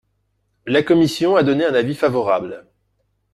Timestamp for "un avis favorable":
1.63-2.65